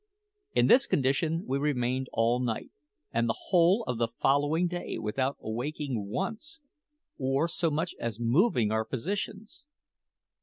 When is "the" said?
3.29-3.37, 3.99-4.07